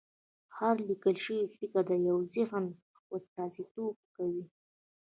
هر 0.57 0.75
لیکل 0.89 1.15
شوی 1.25 1.51
فکر 1.57 1.81
د 1.89 1.91
یو 2.09 2.17
ذهن 2.35 2.65
استازیتوب 3.15 3.95
کوي. 4.15 4.43